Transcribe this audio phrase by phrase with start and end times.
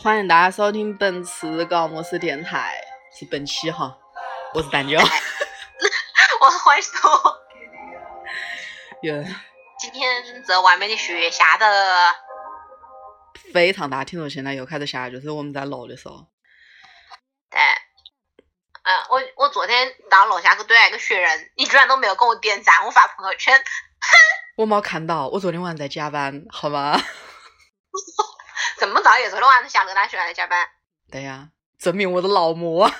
[0.00, 2.80] 欢迎大家收听本次高模式电台，
[3.12, 3.98] 是本期哈，
[4.54, 4.98] 我是蛋椒。
[6.40, 6.92] 我是槐树。
[9.02, 9.14] 有
[9.78, 12.14] 今天这外面的雪下的，
[13.52, 16.26] 非常大，听说现在又开始下，就是我们在楼的时候。
[17.50, 17.60] 对，
[18.82, 23.60] 嗯，我我昨天到楼下去堆了一个雪人，你居然都没有给我点赞，我发朋友圈，
[24.58, 27.00] 我没看到，我昨天晚上在加班，好吗？
[28.76, 30.68] 这么早也昨天晚上下了个大雪还在加班，
[31.12, 32.90] 对呀，证明我的劳模。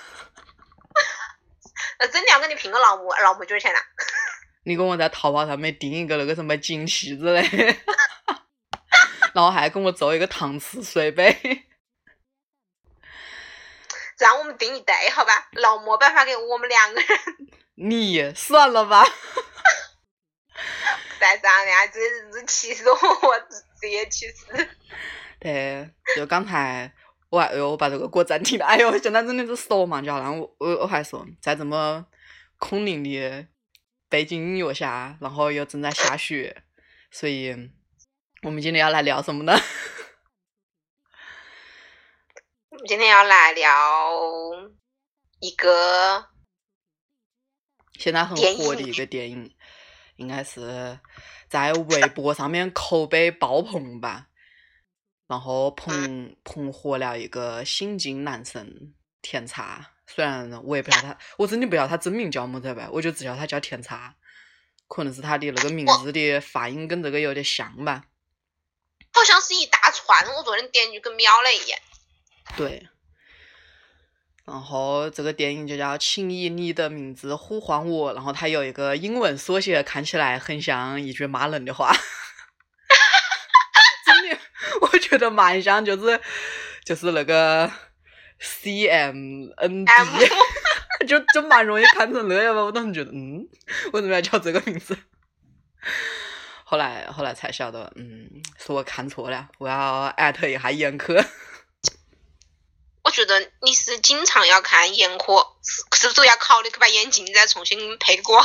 [1.98, 3.80] 那 真的要跟你拼个劳模，劳模多少钱呢？
[4.66, 7.42] 你跟我在淘宝上面订一个那个什么金器之类，
[9.34, 11.66] 然后还跟我做一个搪瓷水杯。
[14.16, 15.48] 让我们订一对好吧？
[15.54, 17.08] 劳模办法给我们两个人，
[17.74, 19.04] 你算了吧，
[21.18, 24.46] 再这样呀，这日子气死我，我自己也气死。
[25.40, 26.92] 对，就刚才
[27.30, 30.38] 我还我把这个歌暂停了，哎呦，现在真的是手忙脚乱。
[30.38, 32.06] 我我我还说，在这么
[32.58, 33.46] 空灵的
[34.08, 36.62] 背景音乐下，然后又正在下雪，
[37.10, 37.70] 所以
[38.42, 39.52] 我们今天要来聊什么呢？
[42.70, 43.72] 我 们今天要来聊
[45.40, 46.28] 一个
[47.98, 49.54] 现在很火的一个电影，
[50.18, 51.00] 应该是
[51.48, 54.26] 在微博上面口碑爆棚吧。
[55.26, 64.16] 然后捧捧火了一个新晋男神甜茶，虽然我也不晓得他，我真的不晓得他真名叫么子呗，我就只晓得他叫甜茶，
[64.86, 68.04] 可能是他的那个名字的发音跟这个有点像吧。
[69.12, 71.78] 好像是一大串，我昨天点进去跟瞄了一眼。
[72.56, 72.88] 对，
[74.48, 81.94] 然后这个电影就叫《请以你的名字呼唤我》，然后它有一个英文缩写，看起来很像一句骂人的话。
[84.06, 84.38] 真的，
[84.80, 86.18] 我觉得蛮像，就是
[86.82, 87.70] 就是那个
[88.40, 89.92] C M N D，
[91.06, 92.62] 就就蛮容易看成那样吧。
[92.62, 93.46] 我当时觉得，嗯，
[93.92, 94.96] 为什么要叫这个名字？
[96.64, 101.22] 后来后来才晓得，嗯，是我看错了，我要艾特一下严科。
[103.18, 108.40] 我觉得你是经常要看眼科，是是不是要考虑去把眼镜再重新配光？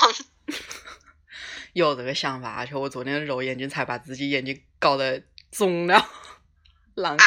[1.73, 5.97] 有这个想法，而且我昨天揉眼睛才把自己眼睛搞得肿了。
[5.99, 7.19] 啊？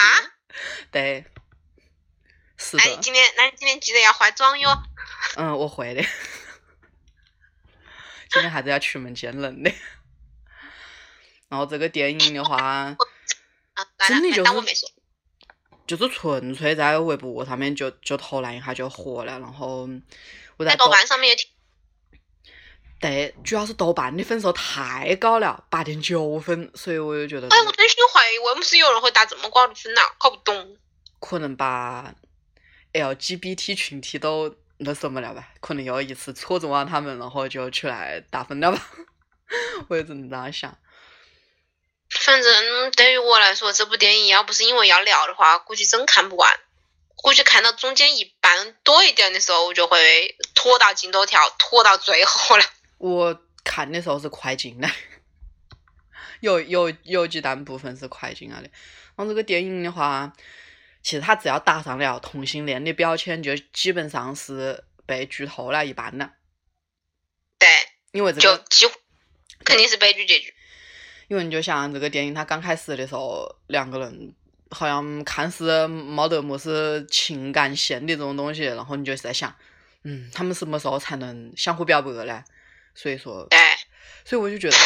[0.90, 1.24] 对，
[2.56, 4.68] 是那你的，今天，那你今天记得要化妆哟。
[5.36, 6.02] 嗯，我会的。
[8.28, 9.72] 今天还是要出门见人的。
[11.48, 12.96] 然后这个电影的话，啊，
[14.08, 14.50] 真的就是。
[15.86, 19.88] 就是纯粹在微博上面就就投篮一下就火了，然后
[20.56, 21.48] 我在在豆瓣上面也挺，
[22.98, 30.00] 对，主要是豆瓣的分数太高了，八点九分，所以我就觉得哎，我真心怀疑为什么有人会打这么高的分呢？
[30.18, 30.76] 搞不懂。
[31.18, 32.14] 可能把
[32.92, 38.86] LGBT 群体都那什么了吧，可能又一次戳中了他们，然后就出来打分了吧，
[39.88, 40.76] 我也只能这样想。
[42.20, 46.52] 反正对于我来说，这部电影要不是因为要聊的话，估计真看不完。
[47.14, 52.64] 估计看到中间一半多一点的时候，我就会拖到进度条，拖到最后了。
[52.98, 54.88] 我看的时候是快进的，
[56.40, 58.68] 有有有几段部分是快进了的。
[59.16, 60.32] 然后这个电影的话，
[61.02, 66.32] 其实它只要打上了同性恋的标签，就基本上是被剧透了一半了。
[67.58, 67.68] 对，
[68.12, 68.92] 因为这个，就几乎
[69.64, 70.54] 肯定是悲剧结局。
[71.28, 74.34] 因为你就想这个电影，它刚开始的时候，两个人
[74.70, 79.54] 好像看似没得么是情感线的这种东西，然后你就在想，
[80.04, 82.44] 嗯，他们什么时候才能相互表白呢？
[82.94, 83.58] 所以说，对，
[84.24, 84.76] 所以我就觉得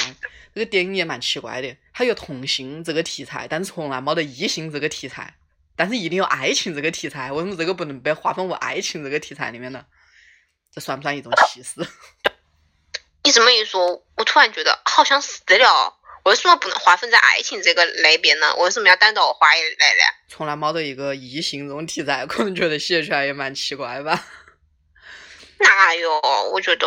[0.54, 5.34] 这个电影也蛮奇怪的，它有同性这个题材，但是从来没得异性这个题材，
[5.76, 9.84] 但是一定有爱情这个题材，为什么这个不能被划分为爱情这个题材里面呢？
[10.72, 11.86] 这算不算一种歧视？
[13.22, 15.98] 你这么一说，我突然觉得好像是的了。
[16.25, 18.55] 为什么不能划分在爱情这个类别呢？
[18.56, 20.05] 为什么要单独划一类呢？
[20.28, 24.26] 从来没得一个异性这种题材，可能觉得写出来也蛮奇怪吧。
[25.58, 26.20] 哪有？
[26.52, 26.87] 我觉得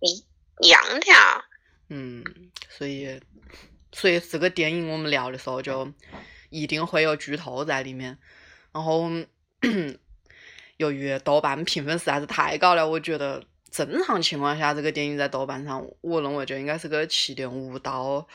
[0.00, 0.24] 一
[0.60, 1.44] 一样的呀。
[1.88, 2.24] 嗯，
[2.68, 3.20] 所以
[3.92, 5.92] 所以这个电影我们聊的时候就
[6.50, 8.18] 一定会有剧透在里面。
[8.72, 9.10] 然后
[10.76, 18.26] 由于豆瓣评分实在是太高了，我觉得正常情况下这个电影在豆瓣上，我认为就应该是个七点五到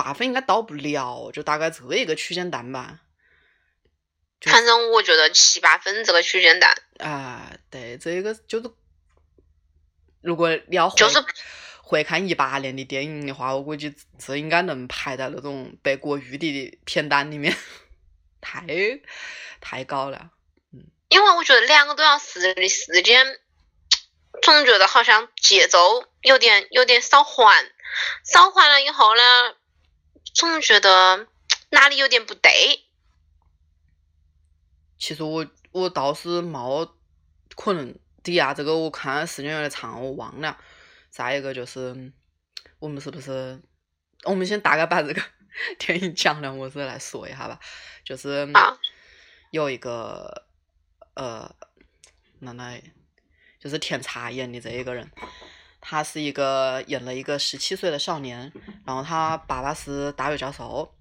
[0.00, 3.00] 八分，应该到不了，就大概这一个区间段吧。
[4.40, 8.70] 反正我觉得七八分这个区间段，啊，对，这个就是，
[10.22, 11.22] 如果你要会就是
[11.82, 17.54] 回看一八年的电影的话，我估计这应该能排在那种北国誉的的片单里面，
[18.40, 18.64] 太
[19.60, 20.30] 太高了。
[20.72, 23.26] 嗯因为我觉得两个多小时的时间，
[24.42, 27.68] 总觉得好像节奏有点有点稍缓，
[28.24, 29.22] 稍缓了以后呢，
[30.32, 31.26] 总觉得
[31.70, 32.50] 哪里有点不对。
[34.98, 36.90] 其实我我倒是冇
[37.56, 40.58] 可能，第一啊，这个我看时间有点长，我忘了。
[41.10, 42.12] 再一个就是，
[42.78, 43.60] 我们是不是，
[44.24, 45.22] 我们先大概把这个
[45.78, 47.58] 电影讲了，我是来说一下吧。
[48.04, 48.78] 就是啊
[49.50, 50.46] 有一个
[51.14, 51.54] 呃，
[52.38, 52.82] 奶奶，
[53.58, 55.10] 就是甜茶演的这一个人，
[55.80, 58.52] 他是一个演了一个十七岁的少年，
[58.90, 60.92] 然后他爸爸是大学教授，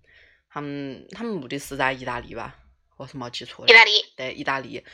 [0.48, 2.56] 他们他们目的是在意大利吧，
[2.98, 3.76] 我是没记错的意。
[3.76, 4.86] 大利，对，意大利。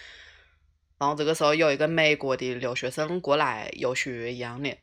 [0.98, 4.78] 然后这个时候有一个美国的留学生过来游学一样的，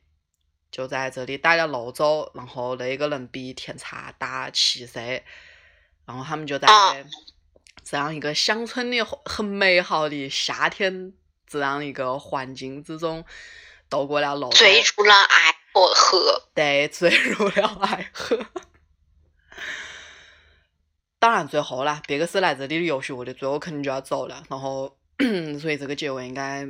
[0.70, 2.30] 就在这里待了六周。
[2.34, 5.24] 然后那个人比甜茶大七岁，
[6.04, 6.94] 然后他们就在啊
[7.82, 11.14] 这样一个乡村的很美好的夏天
[11.46, 13.24] 这样一个环境之中
[13.88, 14.58] 度过了六周。
[14.58, 16.48] 追逐了爱和和。
[16.54, 18.38] 对，坠入了爱河。
[21.18, 24.42] 当然，最后啦，别个是来这里游学的，最后肯定就要走了。
[24.50, 24.98] 然后，
[25.60, 26.66] 所以这个结尾应该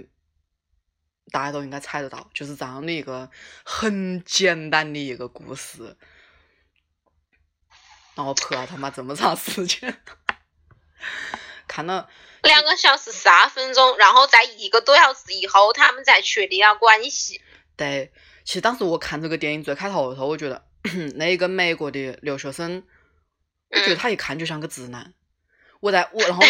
[1.30, 3.30] 大家都应该猜得到，就是这样的一个
[3.64, 5.96] 很简单的一个故事。
[8.14, 10.02] 然后拍了他妈这么长时间，
[11.66, 12.10] 看了
[12.42, 17.40] 两个小时十二分钟，然后在一个多小时以后，他们才确定了关系。
[17.74, 18.12] 对，
[18.44, 20.64] 其实当时我看这个电影最开头的时候，我觉得
[21.16, 22.82] 那一个美国的留学生，
[23.70, 25.14] 我觉得嗯他一看就像个直男。
[25.80, 26.44] 我在我然后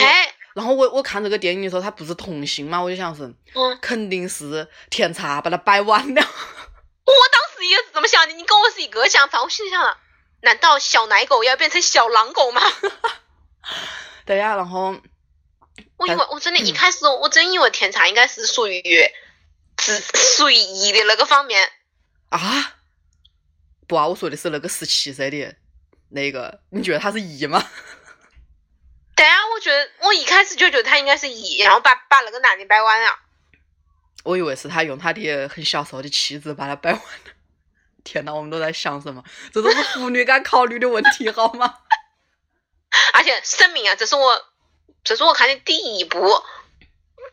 [0.55, 3.23] 然后我我看这个电影的时候，他不是同性嘛，我就想是
[3.55, 6.21] 嗯，肯定是甜茶把他掰弯了。
[7.05, 9.43] 我当时也是这么想的，你跟我是一个想法。
[9.43, 9.99] 我心里想了，
[10.43, 12.61] 难道小奶狗要变成小狼狗吗？
[14.27, 14.95] 对呀、然后
[15.97, 18.83] 我以为我真的一开始我真以为甜茶应该是属于
[19.77, 21.71] 只属于一的那个方面。
[22.39, 22.77] 啊，
[23.87, 25.55] 不啊，我说的是那个十七岁的
[26.09, 27.63] 那个，你觉得他是一吗？
[29.15, 33.11] 对啊，我觉得我一开始就觉得他应该是一，然后把把那个男的掰弯了。
[34.25, 37.33] 我以为是他用他的很小时候的妻子把他掰弯了。
[38.03, 39.23] 天呐，我们都在想什么？
[39.53, 41.79] 这都是妇女该考虑的问题，好吗？
[43.15, 44.43] 而且声明啊，这是我
[45.05, 46.43] 这是我看的第一部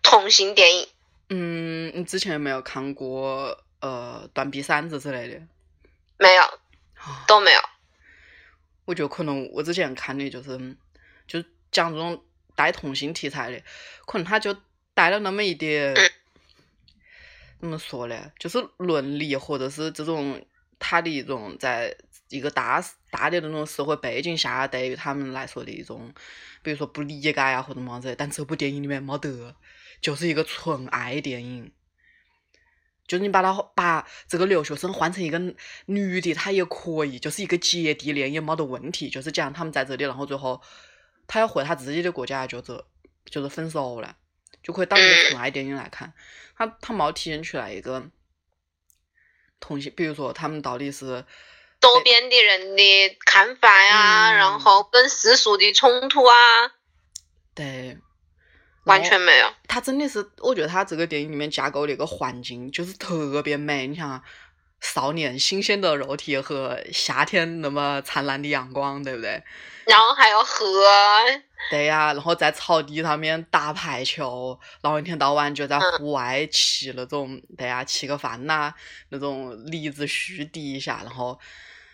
[0.04, 0.90] 同性电影。
[1.30, 5.42] 嗯，你之前有没有看过呃《断臂山子》之类的？
[6.18, 6.44] 没有，
[6.96, 7.60] 啊都没有。
[8.86, 10.76] 我觉得可能我之前看的就是，
[11.28, 12.24] 就讲这种
[12.56, 13.62] 带同性题材的，
[14.06, 14.56] 可能他就
[14.94, 16.12] 带了那么一点，嗯
[17.62, 18.32] 怎么说呢？
[18.40, 20.44] 就是伦理或者是这种
[20.80, 21.96] 他的一种在
[22.30, 26.14] 一个大大的那种社会背景下，对于他们来说的一种，
[26.62, 28.16] 比如说不理解啊或者么子。
[28.18, 29.56] 但这部电影里面没得，
[30.02, 31.72] 就是一个纯爱电影。
[33.10, 35.40] 就是你把他把这个留学生换成一个
[35.88, 39.10] 女的，她也可以，就是一个姐弟恋也没得问题。
[39.10, 40.62] 就是讲他们在这里，然后最后
[41.28, 42.86] 他要回他自己的国家，就是
[43.26, 44.16] 就是分手了，
[44.62, 46.14] 就可以当一个纯爱电影来看。
[46.56, 48.12] 他他没体现出来一个
[49.60, 51.26] 同性，比如说他们到底是
[51.82, 56.36] 周边的人的看法呀，嗯然后跟世俗的冲突啊，
[57.56, 57.98] 对，
[58.90, 59.48] 完全没有。
[59.68, 63.88] 他真的是，我觉得他这个电影里面架构的一个环境就是特别美。
[63.88, 64.22] 你想啊，
[64.82, 69.44] 少年新鲜的肉体和夏天那么灿烂的阳光，对不对？
[69.86, 70.86] 然后还有河，
[71.72, 78.74] 对呀、然后在草地上面打排球，然后一天到晚就在嗯户外骑那种，对呀、吃个饭呐、
[79.10, 81.40] 那种梨子树底下，然后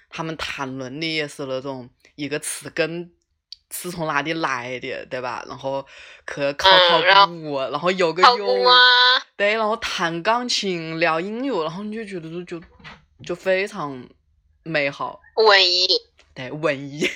[0.09, 3.11] 他们谈论的也是那种一个词根
[3.71, 5.43] 是从哪里来的，对吧？
[5.47, 5.85] 然后
[6.27, 8.75] 去考考嗯然后古，然后游个考泳，啊，
[9.35, 12.65] 对，然后弹钢琴、聊音乐，然后你就觉得就就
[13.25, 14.07] 就非常
[14.63, 15.87] 美好，文艺，
[16.33, 17.09] 对，文艺，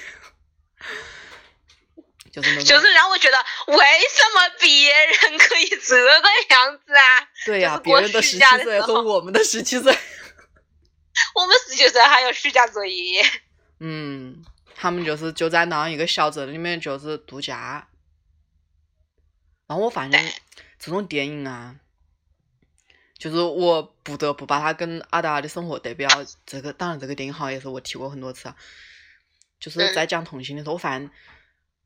[2.32, 3.38] 就是那种，就是让我觉得
[3.68, 6.12] 为什么别人可以这个
[6.50, 7.28] 样子啊？
[7.46, 9.92] 对呀、别人的十七岁和我们的十七岁，
[11.36, 13.24] 我们十七岁还有暑假作业。
[13.82, 14.44] 嗯，
[14.82, 17.90] 他们就是就在那样一个小镇里面就是度假。
[19.68, 20.34] 然后我发现
[20.80, 21.76] 这种电影啊，
[23.18, 26.10] 就是我不得不把它跟阿达的生活对标。
[26.46, 28.56] 这个当然，这个电影好像也是我提过很多次啊，
[29.60, 31.12] 就是嗯在讲同性的时候，我发现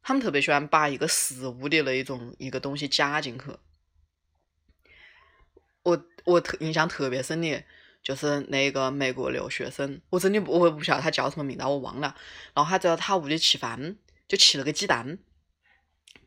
[0.03, 3.45] 他们特别喜欢把一个食物的那一种一个东西加进去。
[5.81, 7.63] 我我特印象特别深的，
[8.03, 12.13] 就是那个美国留学生，我真的不我不晓得他叫什么名字，我忘了。
[12.53, 13.95] 然后他在他屋里吃饭，
[14.27, 15.17] 就吃了个鸡蛋，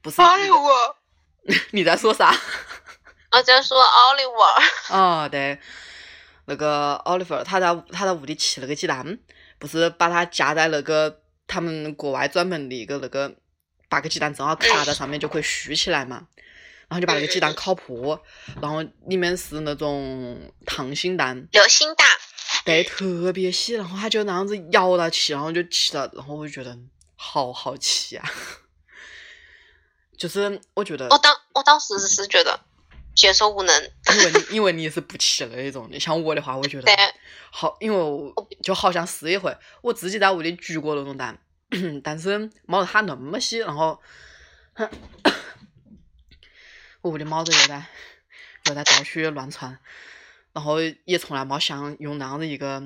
[0.01, 0.97] 不是一个我，
[1.73, 2.35] 你在说啥？
[3.31, 4.95] 我在说奥利弗。
[4.95, 5.61] 哦，对，
[6.47, 9.19] 那个奥利弗，他在他在屋里吃了个鸡蛋，
[9.59, 13.37] 不是把它夹在那个他们国外专门的一个那个，
[13.91, 16.27] 把个鸡蛋正好卡在上面就可以竖起来嘛，
[16.89, 18.21] 然后就把那个鸡蛋烤破，
[18.61, 22.07] 然后里面是那种溏心蛋，流心蛋，
[22.65, 26.79] 对，特别细，然后他就那样子咬到起，然后就吃了，然后我就觉得
[27.17, 28.31] 好好吃啊，
[30.17, 32.61] 就是我觉得我当我当时是觉得
[33.15, 33.91] 接受无能。
[34.15, 34.47] 因为你。
[34.57, 36.93] 因为你是不吃的那种的，像我的话，我觉得
[37.51, 41.37] 好，因为我就好想试一回，我自己在屋里煮过那种蛋，
[42.05, 44.01] 但是没得它那么细，然后
[47.07, 47.85] 我屋里猫子又在
[48.65, 49.79] 又在到处乱窜，
[50.53, 52.83] 然后也从来没想用那样子一个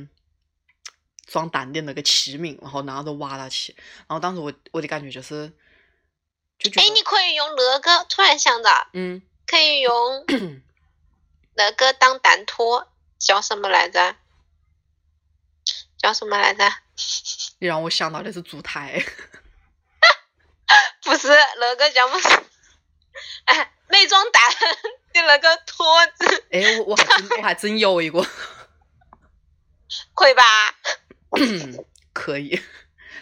[1.27, 3.75] 装蛋的那个器皿，然后那样子挖到起，
[4.07, 5.51] 然后当时我我的感觉就是
[6.59, 10.27] 就觉哎，你可以用那个，突然想到，嗯可以用
[11.57, 14.17] 那个当蛋托，叫什么来着？
[15.97, 16.71] 叫什么来着？
[17.59, 19.03] 你让我想到的是烛台。
[21.03, 22.29] 不是那个叫么子？
[23.47, 24.43] 哎，没装蛋
[25.13, 28.25] 的那个托子，哎，我我还真我还真有一个，
[30.15, 30.43] 可以吧？
[32.13, 32.61] 可以，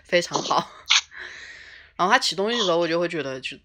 [0.05, 0.71] 非常好。
[1.97, 3.57] 然后他吃东西的时候，我就会觉得就，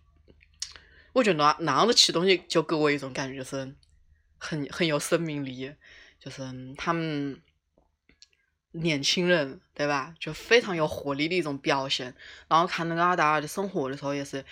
[1.14, 3.76] 我觉得那那样子吃东西就给我一种感觉，就是
[4.38, 5.76] 很很有生命力，
[6.20, 6.42] 就是
[6.78, 7.42] 他们
[8.72, 12.16] 年轻人对吧，就非常有活力的一种表现。
[12.48, 14.44] 然后看那个阿达尔的生活的时候，也是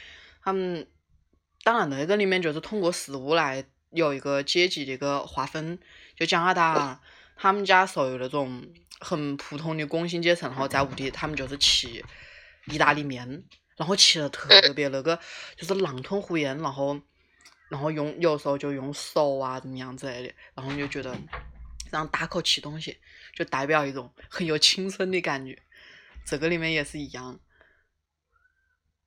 [0.43, 0.87] 他们，
[1.63, 5.77] 当然那个里面就是通过食物来有一个阶级的一个划分，
[6.15, 7.01] 就加拿大
[7.35, 8.65] 他们家属于那种
[8.99, 12.03] 很普通的工薪阶层，然后在屋里他们就是吃
[12.65, 13.43] 意大利面，
[13.77, 15.19] 然后吃的特别那个
[15.55, 16.99] 就是狼吞虎咽，然后
[17.69, 21.15] 然后用有时候就用手啊怎么样之类的，然后你就觉得
[21.89, 22.97] 这样大口吃东西，
[23.35, 25.61] 就代表一种很有青春的感觉。
[26.25, 27.39] 这个里面也是一样。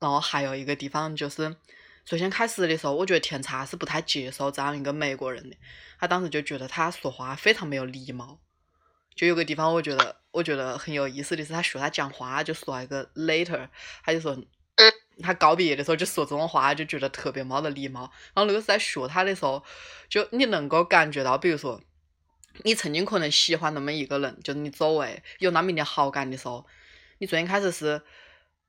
[0.00, 1.56] 然后还有一个地方就是，
[2.04, 5.56] 最先开始的时候，我觉得甜茶是不太接受这样一个美国人的，
[5.98, 8.40] 他当时就觉得他说话非常没有礼貌。
[9.14, 13.68] 就有个地方，我觉得我觉得很有意思的是，他学他讲话就说一个 later，
[14.04, 14.92] 他就说，嗯，
[15.22, 18.10] 他告别的时候就说这种话，就觉得特别没得礼貌。
[18.34, 19.64] 然后那个是在学他的时候，
[20.08, 21.80] 就你能够感觉到，比如说
[22.64, 26.66] 你曾经可能喜欢那么一个人，就是你周围有那么一点好感的时候，
[27.18, 28.02] 你最先开始是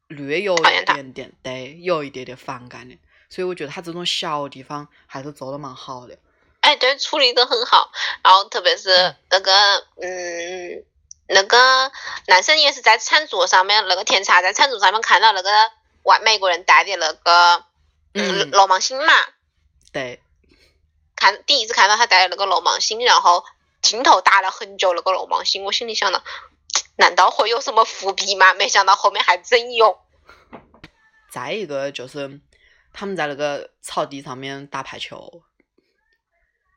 [0.07, 2.95] 略有一点点对，有一点点反感的。
[3.35, 6.17] 所以我觉得他这种小地方还是做的蛮好的。
[6.61, 7.91] 哎，对，处理的很好。
[8.23, 9.51] 然后特别是那个，
[10.01, 10.85] 嗯，
[11.27, 11.91] 那个
[12.27, 15.49] 男生也是在餐桌上面，那个甜茶在餐桌上面看到那个
[16.03, 17.65] 外美国人带的那个，
[18.13, 19.13] 嗯，嗯罗芒星嘛，
[19.91, 20.21] 对，
[21.17, 23.43] 看第一次看到他带的那个罗芒星，然后
[23.81, 26.23] 镜头打了很久那个罗芒星，我心里想到，
[26.95, 28.53] 难道会有什么伏笔吗？
[28.53, 29.99] 没想到后面还真有。
[31.29, 32.39] 再一个就是
[32.95, 35.43] 他们在那个草地上面打排球，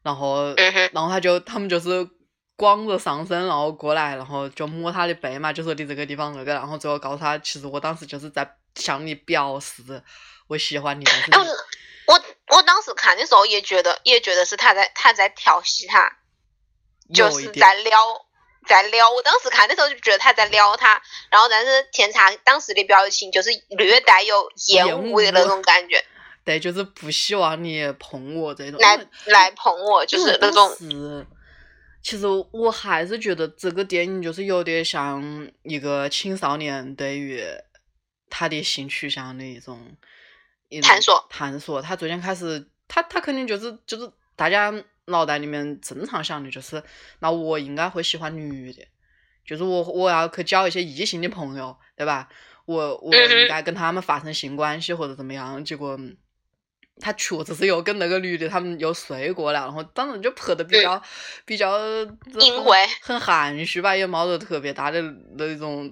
[0.02, 0.52] 然后，
[0.92, 2.08] 然后他就他们就是
[2.56, 10.02] 光着上身，然后过来，然后就摸他的背嘛，就说你这个地方那个，然后最后告诉他，其实我当时就是在向你表示
[10.48, 11.48] 我喜欢你，但是哎，你
[12.06, 16.18] 我我我当时看的时候也觉得，也觉得是他在他在调戏他，
[17.14, 17.96] 就是在撩，
[18.66, 19.10] 在撩。
[19.10, 21.00] 我当时看的时候就觉得他在撩他，
[21.30, 26.04] 然后但是甜茶当时的表情就是略带有厌恶的那种感觉，
[26.44, 28.80] 对，就是不希望你碰我这种。
[28.80, 28.96] 来
[29.26, 31.26] 来碰我，就是那种是，
[32.02, 37.42] 其实我还是觉得这个电影就是有点像一个青少年对于
[38.30, 39.96] 他的性取向的一种
[40.68, 41.82] 一种探索探索。
[41.82, 44.72] 他最先开始，他他肯定就是就是大家
[45.08, 46.82] 脑袋里面正常想的就是，
[47.18, 48.82] 那我应该会喜欢女的，
[49.44, 52.28] 就是我我要去交一些异性的朋友，对吧？
[52.66, 55.98] 我我应该跟他们发生性关系或者怎么样，结果
[57.00, 61.02] 他确实是又跟那个女的他们又睡过了，然后当时就拍的比较、
[61.46, 61.78] 比较
[62.40, 65.00] 隐晦很含蓄吧，也没得特别大的
[65.38, 65.90] 那种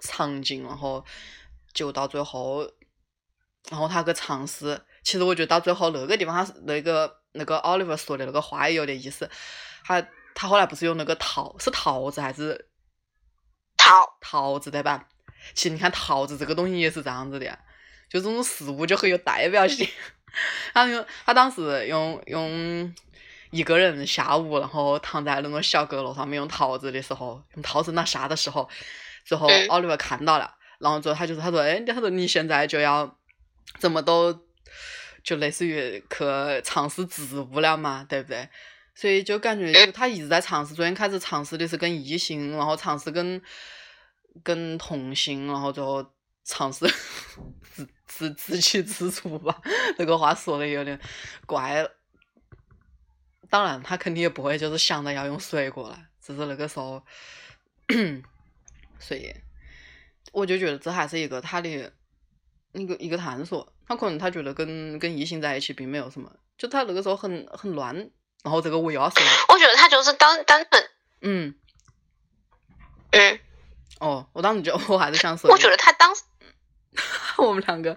[0.00, 1.04] 场景，然后
[1.72, 2.62] 就到最后，
[3.68, 9.28] 然后他去尝试，其实我觉得到最后那个地方，他是那个那个 Oliver 说的那个话也有点意思，
[9.84, 12.68] 他他后来不是用那个桃是桃子还是
[13.76, 15.06] 桃桃子对吧？
[15.52, 17.46] 其实你看桃子这个东西也是这样子的，
[18.08, 19.86] 就这种食物就很有代表性。
[20.72, 22.92] 他用他当时用用
[23.50, 28.68] 一个人下午，然后躺在那种小阁楼上面用桃子的时候，用桃子拿下的时候，
[29.24, 33.16] 之后嗯奥利弗看到了，然后之后他就说他说，哎，他说你现在就要
[33.78, 34.46] 怎么都
[35.24, 36.24] 就类似于去
[36.62, 38.48] 尝试植物了嘛，对不对？
[38.94, 43.42] 所以就感觉就他一直在尝试，昨天开始尝试的是跟异性，然后尝试跟
[44.44, 46.12] 跟同性，然后最后
[46.44, 46.86] 尝试
[47.74, 49.60] 自自自给自足吧。
[49.98, 51.00] 这个话说的有点
[51.46, 51.84] 怪。
[53.50, 57.04] 当然，他肯定也不会就是想着要用水果了，只是那个时候，
[58.98, 59.34] 所以
[60.32, 61.68] 我就觉得这还是一个他的
[62.72, 63.73] 一个一个探索。
[63.86, 68.10] 他可能他觉得跟跟异性在一起并没有什么，就他那个时候很很乱。
[68.42, 70.84] 然后这个我又要说了，我觉得他就是单单纯，
[71.22, 71.54] 嗯，
[73.12, 73.40] 嗯，
[74.00, 76.22] 哦，我当时就 我还是想说，我觉得他当时，
[77.38, 77.96] 我们两个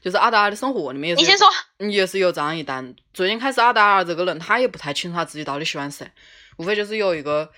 [0.00, 1.48] 就是阿达尔的生活里面也是有你先说，
[1.90, 2.96] 也是有这样一单。
[3.12, 6.10] 最近开始，阿达尔这个人他也不太清楚他自己到底喜欢谁，
[6.56, 7.52] 无非就是有一个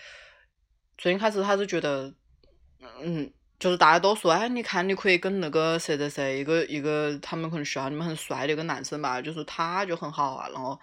[0.98, 2.12] 最近开始他是觉得，
[3.00, 10.76] 嗯，就是大家都说，哎，你看你可以跟那个谁谁谁，一个一个他们可能需要你们很帅的一个男生吧，就是他就很好啊，然后。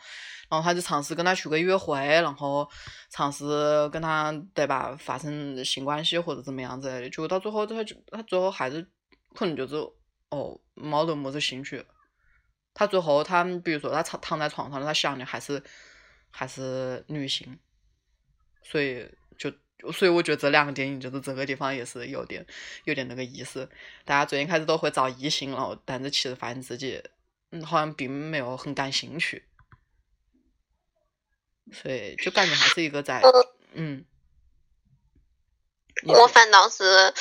[0.50, 2.66] 然后他就尝试跟他去个约会，然后
[3.10, 3.46] 尝试
[3.90, 8.82] 跟他对吧发生性关系或者怎么样子的，结果到最后他就他最后还是
[9.36, 9.76] 可能就是
[10.30, 11.86] 哦没得么子兴趣。
[12.74, 15.62] 他最后他比如说他躺躺在床上，他想的还是
[16.32, 17.60] 还是女性，
[18.64, 19.06] 所以
[19.94, 22.46] 所以我觉得这两个电影就是这个地方也是有点
[22.86, 23.70] 有点那个意思。
[24.06, 27.04] 大家最近开始都会找异性，了但是其实发现自己
[27.52, 29.44] 嗯好像并没有很感兴趣。
[31.74, 33.22] 所以就感觉还是一个在
[33.74, 34.06] 嗯，
[36.06, 37.14] 我反倒是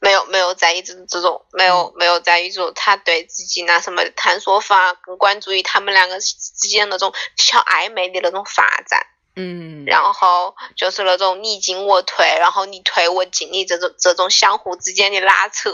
[0.00, 9.04] 没有没有在意这这种没有没有在意这种他对自己那什么的探索法，更关注于他们两个之间那种小暧昧的那种发展，
[9.38, 15.70] 嗯，然后就是那种你进我退，然后你退我进的这种这种相互之间的拉扯，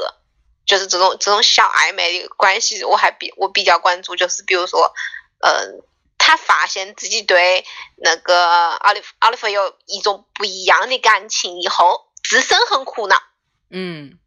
[0.66, 4.92] 就是这种这种小暧昧的关系，我还比我比较关注，就是比如说，
[5.40, 5.82] 嗯、
[6.18, 7.64] 他发现自己对
[7.96, 13.16] 那个奥利奥利弗有一种不一样的感情以后，自身很苦恼，
[13.70, 14.18] 嗯。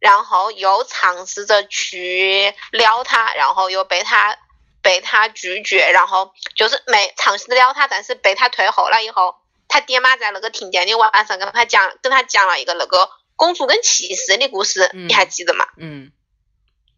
[0.00, 4.38] 然后又尝试着去撩他，然后又被他
[4.82, 9.36] 被他拒绝，然后就是没尝试撩他，但是被他退后了以后，
[9.68, 15.66] 他爹妈在那个停电的晚上跟他讲跟他讲了一个那个公主跟骑士的故事，嗯你还记得吗？
[15.76, 16.12] 嗯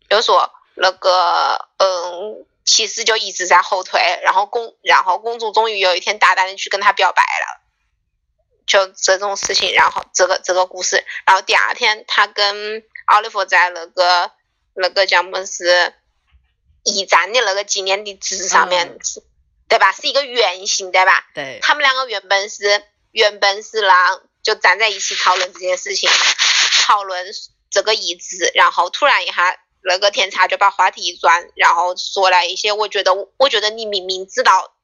[0.09, 7.61] 就说那个嗯，骑士就一直在后退，然后公然后公主终于有一天大胆的去跟他表白了，
[8.67, 14.31] 就这种事情，然后这个这个故事，然后第二天他跟奥利弗在那个
[14.75, 15.95] 那个叫么是
[16.85, 18.99] 驿站的那个纪念的纸上面，嗯
[19.69, 19.91] 对吧？
[19.93, 21.27] 是一个圆形，对吧？
[21.35, 26.11] 对，他们两个原本是原本是让就站在一起讨论这件事情，
[26.83, 27.27] 讨论
[27.71, 34.75] 这个遗址，然后突然一下那个天差就把话题一转，然后说了一些我觉得我觉得你明明知道，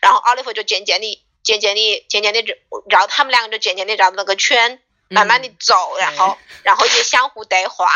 [0.00, 2.40] 然后奥利弗就渐渐的渐渐的渐渐的
[2.88, 7.90] 绕他们两个就渐渐的绕那个圈，慢慢的嗯走，然后然后也相互对话，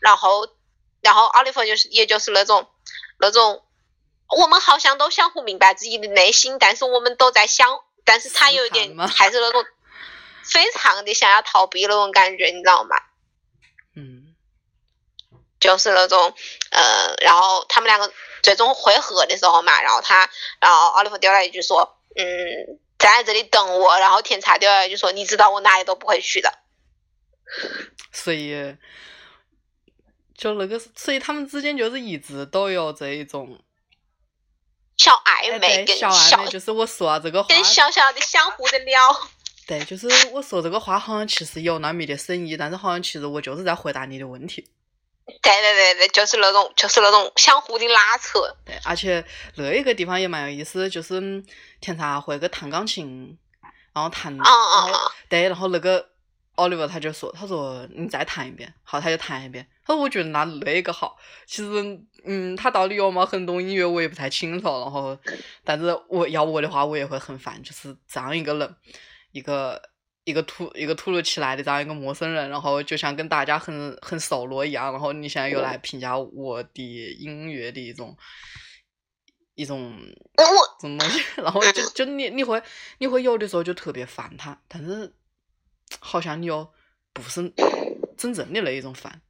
[0.00, 0.48] 然后
[1.02, 2.66] 然后奥利弗就是也就是那种
[3.18, 3.64] 那种
[4.28, 9.64] 我们好像都相互明白自己的内心，但是我们都在想，但是他有一点还是那种
[10.44, 12.96] 非常的想要逃避那种感觉，你知道吗？
[13.96, 14.34] 嗯。
[15.60, 16.34] 就是那种
[16.72, 20.28] 呃，然后他们两个最终会合的时候嘛，然后他，
[20.60, 26.52] 然后奥利弗丢了一句说，嗯，站在这里等我，然后天差丢了一句说，你知道我哪里都不会去的，
[28.12, 28.76] 所以
[30.36, 33.58] 就那个，所以他们之间就是一直都有这一种
[34.96, 39.00] 小哎暧昧小暧昧，就是我说这个话，跟小小的相互的聊，
[39.66, 44.68] 对，就是我说这个话好像其实有那么一点深意，但是好像其实我就是在回答你的问题。
[45.26, 51.46] 对对对对，就是那种就是那种相互的拉扯，对，而且那一个地方也蛮有意思，就是嗯
[51.80, 53.38] 甜茶会个弹钢琴，
[53.94, 56.10] 然后弹，嗯然后嗯嗯，对，然后那个
[56.56, 59.66] 奥利弗他就说，他说你再弹一遍，好，他就弹一遍。
[59.84, 61.16] 他说我觉得那那个好。
[61.46, 64.66] 其实，嗯，他到底有没很懂音乐，我也不太清楚。
[64.66, 65.18] 然后，
[65.64, 68.76] 但是我要我的话，我也会很烦，就是这样一个人，
[69.32, 69.82] 一个
[70.24, 74.92] 一个突一个突如其来的这样一个陌生人，然后就像跟大家很很熟络一样。
[74.92, 78.16] 然后你现在又来评价我的音乐的一种
[79.56, 79.92] 一种
[80.36, 82.62] 我什么东西， 然后就就你你会
[82.98, 85.12] 你会有的时候就特别烦他，但是。
[86.00, 86.72] 好像你又
[87.12, 87.52] 不是
[88.16, 89.20] 真正的那一种烦，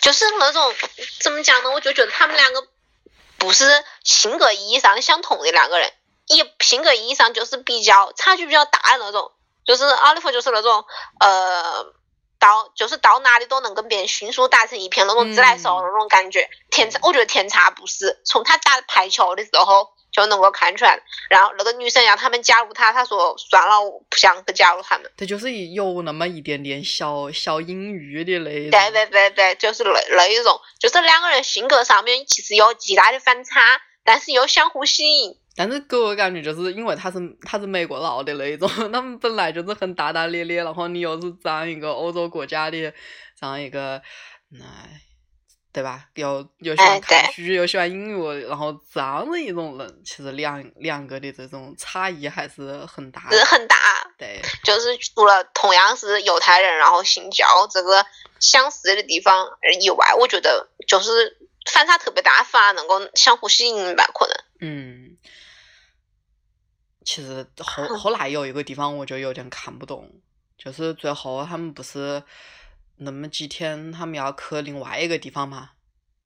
[0.00, 0.74] 就是那种
[1.20, 1.70] 怎么讲呢？
[1.70, 2.66] 我就觉得他们两个
[3.38, 3.64] 不是
[4.04, 5.92] 性格意义上相同的两个人，
[6.26, 9.32] 也性格意义上就是比较差距比较大的那种。
[9.64, 10.84] 就是奥利弗就是那种
[11.20, 11.92] 呃，
[12.38, 16.48] 到就是到哪里都能跟别人迅速打成一片那种自来熟那种感觉。
[16.70, 19.88] 天差，我觉得天差不是从他打排球的时候。
[20.12, 25.10] 就能够看出来，然后那个女生让他们加入他，他说算了，我不想去加入他们。
[25.16, 28.70] 这就是有那么一点点小小阴郁的那种。
[28.70, 35.36] 对对对对，就是那那一种，就是两个人性格上面其实有极大的反差，但是又相互吸引。
[35.56, 42.92] 但是给我感觉就是因为他是他是美国佬的那一种， 他们本来就是很大大咧咧，然后你又是这样一个欧洲国家的
[43.38, 44.00] 这样一个，
[44.60, 45.02] 哎。
[45.72, 46.08] 对吧？
[46.14, 53.76] 又又喜欢看剧，又喜欢音乐，然后这样的一种人，其实两两个的这种差异还是很大，是很大。
[54.18, 58.04] 对，就是除了同样是犹太人，然后信教这个
[58.40, 59.48] 相似的地方
[59.80, 61.38] 以外，我觉得就是
[61.72, 64.10] 反差特别大，反而能够相互吸引吧？
[64.12, 64.36] 可能。
[64.60, 65.16] 嗯，
[67.04, 70.10] 其实后后来有一个地方我就有点看不懂，
[70.58, 72.20] 就是最后他们不是。
[73.00, 75.70] 那么几天，他们要去另外一个地方嘛，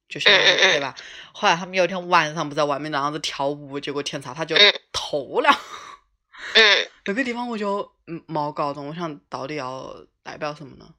[0.09, 0.95] 就相当于对吧？
[1.33, 4.57] 后来他们有一天晚上不在外面那样子跳舞，结果天差他就
[4.93, 5.51] 偷了。
[6.55, 10.95] 嗯， 那个地方我就嗯没搞懂，我想到底要代表什么呢？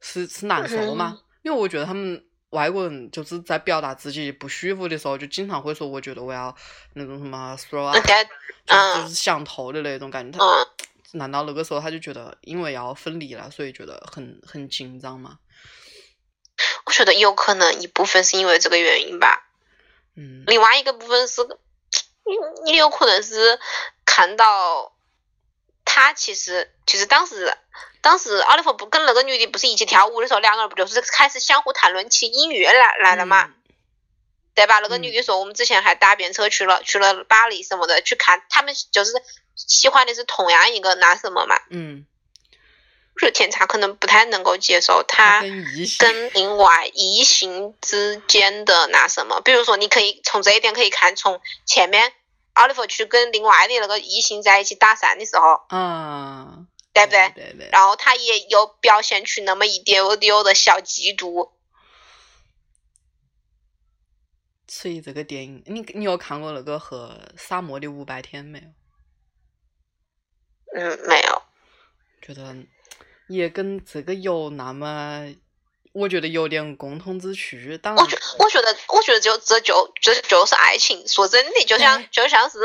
[0.00, 1.18] 是是难受吗？
[1.42, 6.54] 因为我觉得他们外国人就是在表达自己不舒服的时候，就经常会说：“我觉得我要
[6.94, 7.98] 那种什么 throw up，
[8.66, 10.44] 就是想偷的那种感觉。”他
[11.14, 15.38] 难道那个时候他就觉得因为要分离了，所以觉得很很紧张吗？
[16.84, 19.48] 我觉得有可能一部分是因为这个原因吧。
[20.16, 20.44] 嗯。
[20.46, 21.42] 另外一个部分是，
[22.24, 23.58] 你你有可能是
[24.04, 24.92] 看到
[25.84, 27.56] 他其实其实当时
[28.00, 33.50] 当时奥利弗不跟那个女的不是一起跳舞的时候，两个人不就是开始相互谈论起音乐来来了嘛？
[34.54, 34.78] 对吧？
[34.80, 39.12] 那个女的说我们之前还搭便车去了去了巴黎什么的去看，他们就是。
[39.56, 41.54] 喜欢的是同样一个那什么嘛？
[41.70, 42.04] 嗯，
[43.16, 45.42] 是天差可能不太能够接受他
[46.00, 49.40] 跟另外异性之间的那什么。
[49.42, 52.12] 比如说，你可以从这一点可以看，从前面
[52.54, 57.32] 奥利弗去跟另外的那个异性在一起打讪的时候，嗯，对不对？
[57.36, 57.68] 对对。
[57.70, 61.50] 然后他也有表现出那么一丢丢的小嫉妒。
[64.66, 68.66] 所以这个电影，你你有看过那个和沙漠的五百天没有？
[70.76, 71.42] 嗯，没有。
[72.22, 72.56] 觉得
[73.28, 75.34] 也跟这个有那么，
[75.94, 77.56] 我觉得有点共通之处。
[77.80, 81.06] 当然，我觉我觉得，我觉得就这就这就是爱情。
[81.06, 82.58] 说真的，就像就像是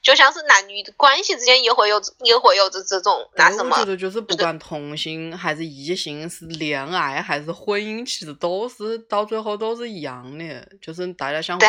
[0.00, 3.76] 就像是男女的关系之间也会有也会有这这种那什么。
[3.76, 11.66] 我觉得就是不管同性还是异性，是恋爱还是婚姻，其实都是到最后都是一样的，就是大家相互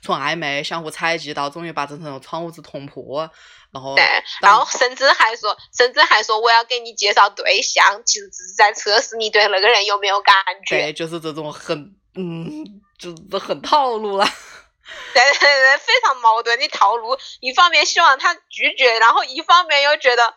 [0.00, 3.30] 从暧昧相互猜忌到终于把这层窗户纸捅破。
[3.70, 4.04] 然后，对，
[4.40, 10.34] 然后甚至还说，甚至还说我要给你介绍对象，其实只是在测试你对那个人有没有感
[10.66, 10.76] 觉。
[10.76, 12.64] 对，就是这种很，嗯，
[12.98, 14.24] 就是很套路了。
[15.12, 17.14] 对对对，非常矛盾的套路。
[17.40, 20.34] 一方面希望他拒绝，然后一方面又觉得，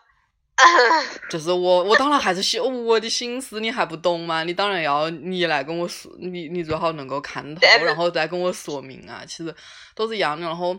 [1.30, 4.44] 就是我，我当然还是希我的心思你还不懂吗？
[4.44, 9.24] 你当然要你来跟我说，你你最好能够看透，然后再跟我说明啊。
[9.26, 9.56] 其实
[9.94, 10.76] 都是一样的，然后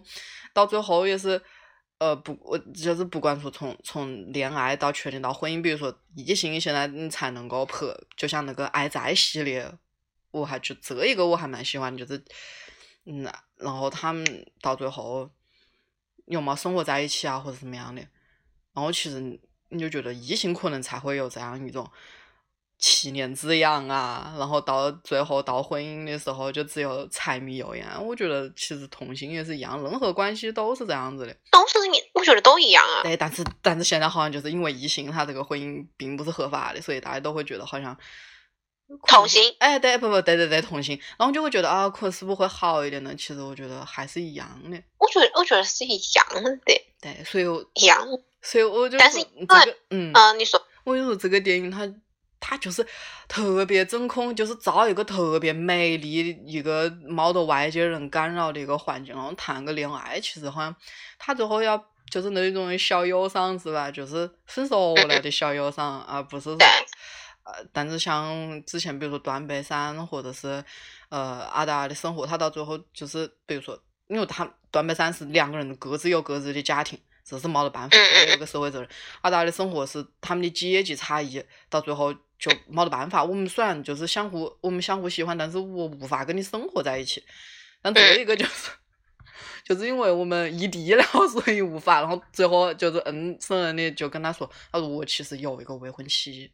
[0.54, 1.42] 到最后也是。
[2.04, 7.86] 呃不，我就是不管说从从恋爱到确定到婚姻，比如说异性现在你才能够拍，
[8.18, 9.72] 就像那个爱在系列，
[10.32, 12.22] 我还就这一个我还蛮喜欢，就是
[13.06, 13.24] 嗯，
[13.56, 14.26] 然后他们
[14.60, 15.30] 到最后
[16.26, 18.02] 有没生活在一起啊，或者怎么样的，
[18.74, 19.40] 然后其实
[19.70, 21.90] 你就觉得异性可能才会有这样一种。
[22.86, 27.88] 七年之痒啊，然后到最后到婚姻的时候，就只有柴米油盐。
[28.06, 31.34] 我觉得其实同性也是一样，任何关系都是这样子的。
[31.50, 33.04] 都是你，我觉得都一样啊。
[33.04, 37.98] 对，但是但是现在好像就是因为异性他这个婚姻并不是合法的，所以大家都会觉得好像
[39.08, 39.56] 同性。
[39.60, 43.16] 哎，对，不不，对对对，同性，然后就会觉得啊，可能是不是会好一点呢？
[43.16, 44.78] 其实我觉得还是一样的。
[44.98, 46.60] 我觉得我觉得是一样的。
[47.00, 48.06] 对，所以一样。
[48.42, 51.90] 所以我就但是这个嗯，嗯，你说，我就说这个电影它
[52.46, 52.86] 它就是
[53.30, 60.76] 特别真空，就是造一个特别美丽一个没得外界人干扰的一个环境，然后谈个恋爱，其实好像
[61.18, 63.90] 他最后要就是那种小忧伤是吧？
[63.90, 66.58] 就是分手了的小忧伤，而不是说
[67.46, 70.64] 呃，但是像之前比如说断背山或者是
[71.10, 77.98] 呃阿达尔的生活，他到最后就是比如说，因为他断背山是两个人各自有各自的家庭，这是没得办法，
[78.32, 78.90] 有个社会责任。
[79.22, 83.24] 阿达尔的生活是他们的阶级差异，到最后就没得办法。
[83.24, 87.24] 我们虽然就是相互我们相互喜欢，但是我无法跟你生活在一起。
[87.82, 88.72] 但这一个就是。
[89.64, 91.02] 就是因为我们异地了，
[91.32, 96.52] 所以无法，然后最后就是嗯，生人的就跟他说，他说我其实有一个未婚妻，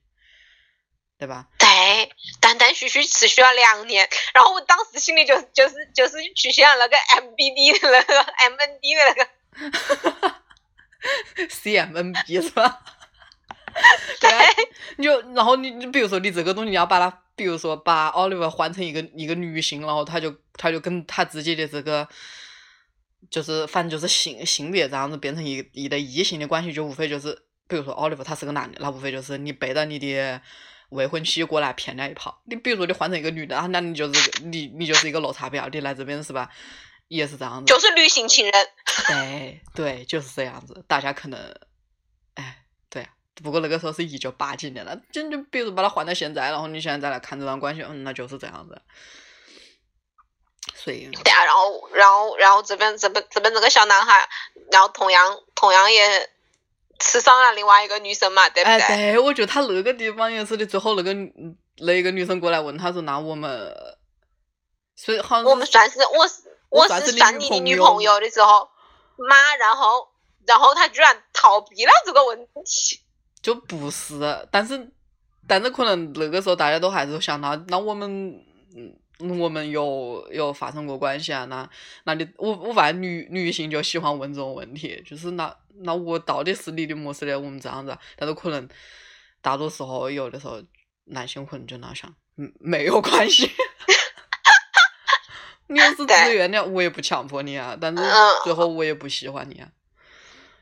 [1.17, 1.47] 对吧？
[1.58, 1.67] 对，
[2.39, 10.30] 断断续续持续了两年，然后我当时心里就就是就是出现了那个 MBD 的那个 MND 的那
[11.41, 12.80] 个， CMNB 是吧？
[14.22, 14.39] 对啊，
[14.98, 22.08] 你就然后你你比如说你这个东西你要把它，比如说把奥利弗换成一个一个女性，然后他就他就跟他自己的这个。
[23.30, 27.38] 就是反正就是性性别这样子变成一一对异性的关系，就无非就是，
[27.68, 30.42] 比如说奥利弗他是个男的，那无非就是你背着你的
[30.88, 32.42] 未婚妻过来骗他一炮。
[32.46, 36.50] 你比如说你换成一个女的，那你就是你你就是一个绿茶婊，你来这边是吧？
[37.10, 37.65] 也是这样子。
[37.65, 38.54] 就是女性情人。
[39.08, 40.84] 对对，就是这样子。
[40.88, 41.38] 大家可能。
[43.43, 48.82] 不过那个时候是一九八几年了，就就比如把它换到现在，然后你现在再来看这段关系，嗯，那就是这样子。
[50.75, 54.30] 所以，对啊，然后，然后，然后这边这边这边这个小男孩，
[54.71, 56.30] 然后同样同样也
[56.99, 59.19] 吃上了另外一个女生嘛，对不哎，对？
[59.19, 60.65] 我觉得他那个地方也是的。
[60.65, 63.73] 最后那个女那个女生过来问他说：“那我们，
[64.95, 68.69] 所以好像我们算是我是我是算你的女朋友女朋友的时候，
[69.17, 70.10] 妈，然后
[70.45, 73.02] 然后他居然逃避了这个问题。
[73.41, 74.19] 就不是，
[74.52, 74.89] 但是
[75.47, 78.43] 但是可能那个时候大家都还是想到，那我们
[78.75, 78.95] 嗯。
[79.38, 81.43] 我们有有发生过关系啊？
[81.49, 81.69] 那
[82.06, 87.38] 那你我我发现女女性就喜欢问这种问题，就是那那我到底是你的么事的？
[87.38, 88.65] 我们这样子，但是可能
[89.41, 90.63] 大多时候有的时候
[91.04, 93.52] 男性可能就那想，嗯，没有关系，
[95.67, 97.78] 你要是自愿的，我也不强迫你啊。
[97.78, 98.02] 但是
[98.45, 99.67] 最后我也不喜欢你啊。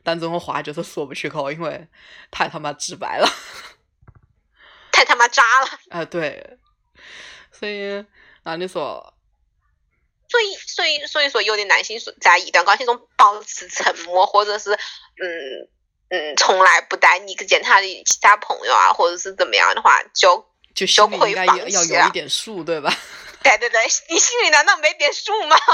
[0.07, 1.85] 但这种话就是说不出口，因为
[2.31, 3.27] 太他妈直白了，
[4.89, 5.67] 太他妈渣了。
[5.89, 6.57] 啊，对，
[7.51, 8.05] 所以。
[8.43, 9.13] 那你说，
[10.29, 15.67] 所以所以所以说，有的男性在一段关系中保持沉默，或者是嗯
[16.07, 22.89] 嗯，从来不带你去见他的其他朋友啊，或者是怎么样的话，就就就应该要要有一点数，对吧？
[23.43, 25.57] 对对对，你心里难道没点数吗？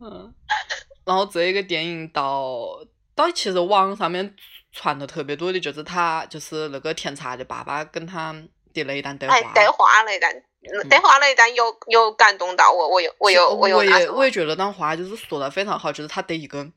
[0.00, 0.32] 嗯，
[1.04, 2.78] 然后这一个电影到
[3.14, 4.34] 到其实网上面
[4.72, 8.32] 传的特别多的就是他就是那个甜茶的爸爸跟他
[8.72, 10.42] 的那一段对话，哎，对话那一段。
[10.90, 16.68] 对话那一段有有感动到我，我有我有我有我也我也觉得那话就是说的非常好，就是他的一个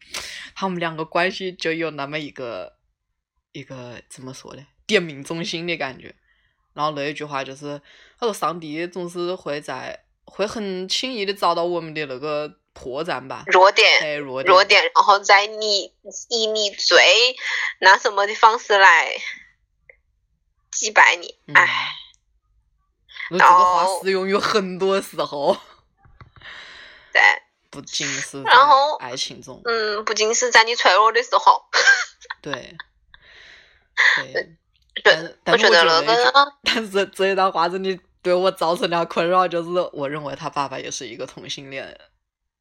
[0.56, 2.74] 他们两个关系就有那么一个
[3.52, 6.14] 一个怎么说呢，点名中心的感觉。
[6.74, 7.82] 然后那一句话就是
[8.20, 15.94] 他说上帝总是会在会很轻易的找到我们的那个破绽吧，弱点，哎弱弱点，然后在你
[16.30, 17.36] 以你最
[17.80, 19.16] 那什么的方式来
[20.72, 21.64] 击败你，哎。
[21.64, 22.02] 嗯
[23.32, 25.56] 这个话适用于很多时候，
[27.14, 27.22] 对，
[27.70, 31.64] 不仅是然后爱情中，嗯，不仅是在你脆弱的时候，
[32.42, 32.52] 对，
[34.34, 34.58] 对，
[35.02, 41.98] 但但我觉得那个， 但是这一段话真的对我造成了困扰，就是我认为他爸爸也是一个同性恋。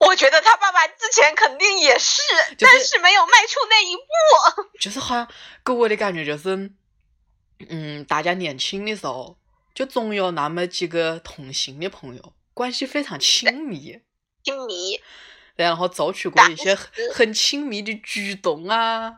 [0.06, 2.20] 我觉得他爸爸之前肯定也是，
[2.56, 4.68] 就是、但是没有迈出那一步。
[4.80, 5.28] 就是好像
[5.64, 6.70] 给我的感觉就是，
[7.68, 9.36] 嗯，大家年轻的时候。
[9.72, 14.00] 就总有那么几个同性的朋友，关系非常亲密，
[14.42, 15.00] 亲密，
[15.54, 19.14] 然后做出过一些很很亲密的举动啊，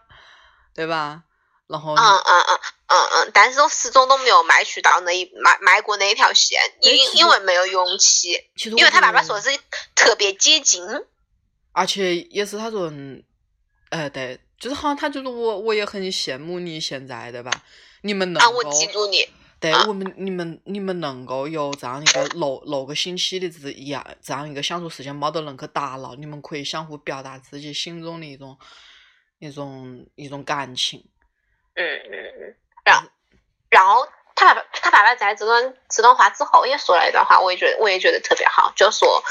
[0.75, 1.25] 对吧？
[1.69, 8.39] 然后，嗯嗯嗯嗯嗯，但是我始终都没有迈去到那一迈迈过那一条线，因因为没有勇气。
[8.57, 9.49] 其实，因为他爸爸说是
[9.95, 10.83] 特别接近，
[11.73, 12.93] 而且也是他说，
[13.91, 17.51] 呃，对，就是好像他就是我，我也很羡慕你现在，对吧？
[18.03, 19.29] 你们能啊，我记住你。
[19.59, 28.59] 对我们，你们你们能够有这样一个六六个星期的这一样这样一个相处时间，没得人去打扰，你们可以相互表达自己心中的一种
[29.39, 31.09] 一种一种感情。
[31.75, 32.57] 嗯嗯嗯。
[32.85, 33.09] 然后，
[33.71, 39.23] 然后他爸爸他爸爸在这段这段话之后也说了一段话，我也觉得我也觉得特别好，就说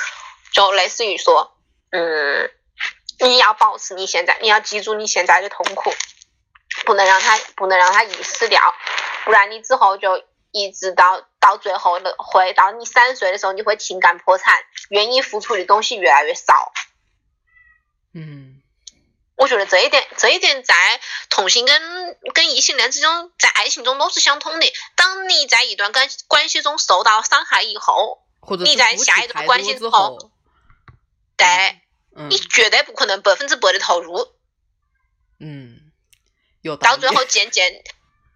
[0.53, 1.55] 就类似于说，
[1.91, 2.49] 嗯，
[3.19, 5.93] 你你要保持你现在，你要记住你现在的痛苦，
[6.85, 8.73] 不能让他不能让他遗失掉，
[9.25, 16.71] 不然你之后就一直到到最后的会到你三十岁的时候，你会情感破产，愿意付出的东西越来越少。
[18.13, 18.60] 嗯，
[19.41, 21.01] 我觉得这一点，这一点在
[21.31, 24.71] 同性跟跟异性恋之中，在爱情中都是相通的。
[24.95, 30.31] 当你在一段关关系中受到伤害以后，或者你在下一段关系之之后后，
[31.37, 31.47] 对
[32.15, 34.31] 嗯你绝对不可能百分之百的投入，
[35.39, 35.91] 嗯，
[36.61, 37.83] 有到最后渐渐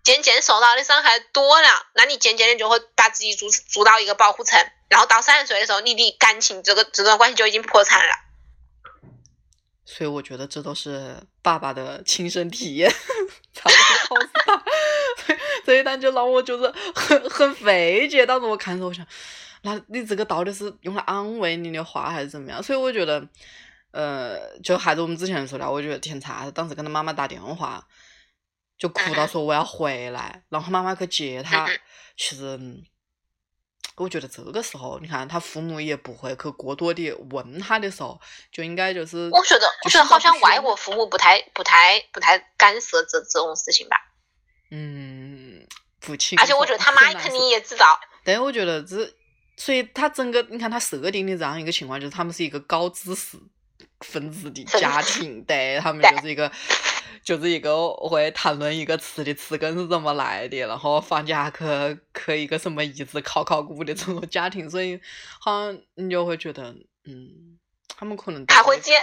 [0.03, 8.24] 渐渐受到的伤害多了，那你渐渐的就会把自己筑筑到一个保护层，然后到三十岁的时候，你的感情这个这段关系就已经破产了。
[9.85, 12.91] 所以我觉得这都是爸爸的亲身体验
[13.53, 13.75] 才会
[14.09, 14.63] 告诉他。
[15.25, 18.25] 所以这一单就让我觉得很很费解。
[18.25, 19.05] 当时我看的时候，我想，
[19.61, 22.61] 那你这个到底是用来安慰你的话，还是怎么样？
[22.61, 23.27] 所以我觉得，
[23.91, 27.87] 呃，就还是我们之前说的，我觉得甜茶当时跟他妈妈打电话，
[28.77, 31.79] 就哭到说我要回来，然后妈妈去接他嗯。
[32.17, 32.59] 其实。
[33.97, 38.19] 嗯我觉得这个时候，你看他父母也不会去过多的问他的时候，
[38.51, 39.29] 就应该就是。
[39.31, 43.95] 我觉得，我觉得好像外国父母不太、不太、不太干涉这这种事情吧。
[44.69, 45.65] 嗯，
[46.01, 46.38] 不清。
[46.38, 49.10] 而且我觉得他妈肯定也知道，对我觉得这，
[49.55, 53.38] 所以他整个你看他设定的这样一个情况，就是他们是一个高知识
[54.01, 56.51] 分子的家庭，对他们就是一个。
[57.25, 65.01] 就是一个会谈论一个词的词根是怎么来的，然后放假去去一个什么遗址考考古的这种家庭，所以
[65.39, 66.63] 好像你就会觉得，
[67.05, 67.57] 嗯，
[67.88, 68.93] 他们可能还会接，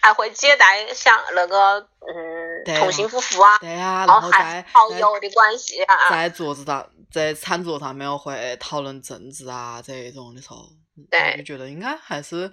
[0.00, 12.52] 还会接待像那个嗯同性夫妇啊，对呀、然后还好在友的关系啊，在桌子上，在餐桌上面会讨论政治啊这一种的时候，我就觉得应该还是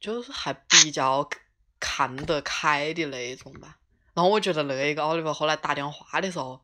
[0.00, 1.28] 就是还比较
[1.78, 3.76] 看得开的那一种吧。
[4.18, 6.60] 然后我觉得那一个奥利弗后来打电话的时候，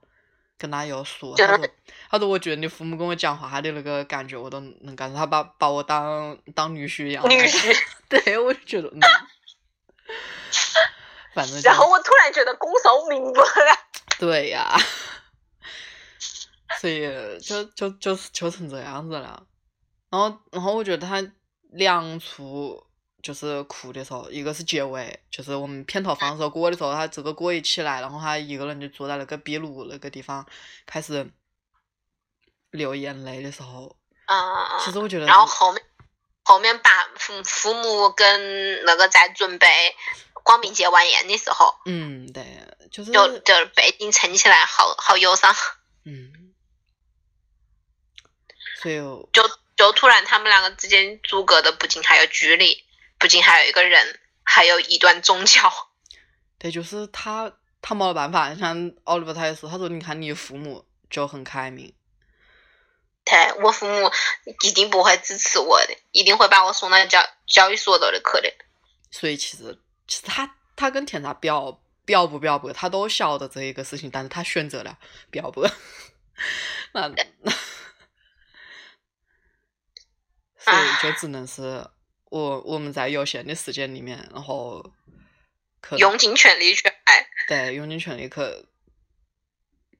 [0.58, 1.68] 跟他又说，他说，
[2.10, 7.22] 他说我觉得你父母跟我讲话的那个感觉，我都能感受，他把把我当当女婿一样。
[7.30, 7.72] 女婿。
[8.10, 9.00] 对，我就觉得，嗯，
[11.32, 13.78] 反正然后我突然觉得攻受明白了，
[14.18, 14.76] 对呀，
[16.80, 19.46] 所以就就就就成这样子了。
[20.10, 21.24] 然后，然后我觉得他
[21.70, 22.84] 两处
[23.24, 30.46] 就是哭的时候，一个是结尾，就是我们片头放的时候歌的时候，他这个歌一起来，然后他一个人就坐在那个壁炉那个地方
[30.84, 31.26] 开始
[32.70, 34.36] 流眼泪的时候，嗯，
[34.78, 35.82] 其实我觉得然后后面
[36.42, 39.66] 后面把父父母跟那个在准备
[40.42, 42.44] 光明节晚宴的时候，嗯，对，
[42.92, 45.54] 就是就就背景撑起来，好好忧伤，
[46.04, 46.52] 嗯，
[48.82, 48.96] 所以
[49.32, 52.83] 就就突然他们两个之间阻隔的不仅还有距离，
[53.24, 55.72] 不仅还有一个人，还有一段宗教。
[56.60, 58.54] 对，就是他，他没得办法。
[58.54, 61.94] 像奥利弗他也说，他说：“你看你父母就很开明，
[63.24, 64.12] 对我父母
[64.62, 68.52] 一定不会支持我的，一定会把我送到教教育所头的去的。
[69.10, 74.98] 所以其实其实他他跟甜茶表表不表白，他都晓得这一个事情，但是他选择了
[75.30, 75.62] 表白。
[76.92, 77.24] 那那，
[80.58, 81.88] 所以就只能是
[82.34, 84.92] 我我们在有限的时间里面，然后
[85.80, 87.24] 可用尽全力去爱。
[87.46, 88.66] 对，用尽全力去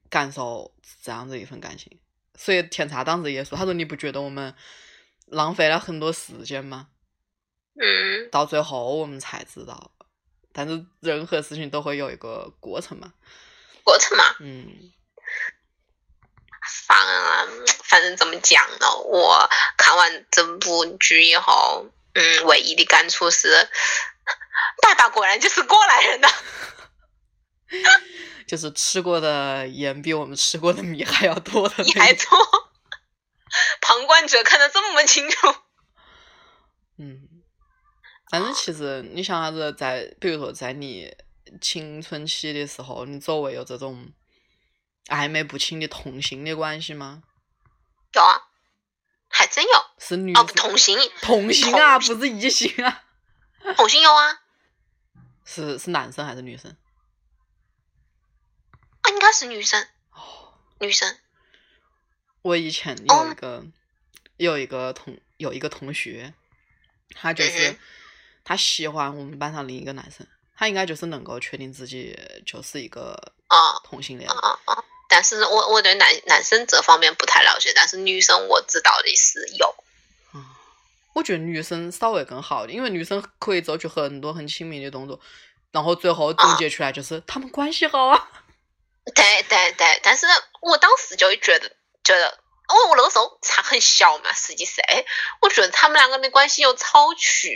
[0.09, 1.97] 感受这样子一份感情。
[2.37, 4.53] 所以甜茶当时也说，他说你不觉得我们
[5.27, 6.89] 浪费了很多时间吗？
[7.81, 9.91] 嗯，到最后我们才知道，
[10.51, 13.13] 但是任何事情都会有一个过程嘛。
[13.85, 14.91] 过程嘛，嗯，
[16.85, 17.47] 反啊，
[17.85, 18.93] 反正怎么讲呢？
[19.05, 23.49] 我看完这部剧以后，嗯，唯一的感触是，
[24.81, 26.27] 爸爸果然就是过来人的。
[28.47, 31.91] 就是吃过的盐比我们吃过的米还要多的你。
[31.93, 32.25] 还多，
[33.81, 35.55] 旁观者看得这么清楚。
[36.97, 37.27] 嗯，
[38.29, 41.11] 但是其实你想啥子，在比如说在你
[41.59, 44.13] 青春期的时候，你周围有这种
[45.07, 47.23] 暧昧不清的同性的关系吗？
[48.13, 48.44] 有啊，还
[49.55, 49.71] 真有。
[49.71, 53.03] 哦，是女哦不同性，同性啊，不是异性啊。
[53.77, 54.41] 同性有啊，
[55.45, 56.75] 是是男生还是女生？
[58.99, 59.81] 啊，应该是女生，
[60.11, 61.17] 哦，女生。
[62.41, 63.65] 我以前哦有一个、
[64.35, 66.33] 有一个同有一个同学，
[67.11, 67.79] 他就是、嗯
[68.47, 74.29] 他喜欢我们班上另一个男生，他应该就是能够确定自己就是一个啊同性恋！
[75.07, 79.75] 但是我我对男男生这方面不太了解，但是女生我知道的是有。
[80.33, 80.43] 嗯，
[81.13, 85.19] 我觉得女生稍微更好，因为女生可以做出很多很亲密的动作，
[85.71, 88.29] 然后最后总结出来就是他们关系好啊。
[89.13, 90.25] 对对对，但是
[90.61, 91.69] 我当时就觉得
[92.03, 92.27] 觉得，
[92.67, 94.83] 哦，我那个时候才很小嘛，十几岁，
[95.41, 97.49] 我觉得他们两个的关系又超出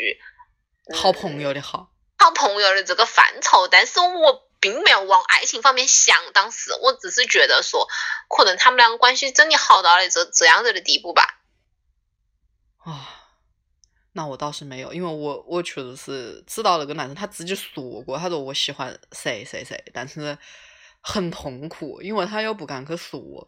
[0.95, 1.89] 好朋友的好，
[2.19, 7.87] 好朋友的这个范畴，但是我并没有往爱情方面想，当时我只是觉得说，
[8.27, 11.39] 可能他们两个关系真的好到了这这样子的地步吧。
[12.77, 13.29] 啊，
[14.13, 20.37] 那我倒是没有，因为我我确实是知道那个男生他自己说过，他说我喜欢谁谁谁，但是
[21.01, 23.47] 很痛苦，因为他又不敢去说，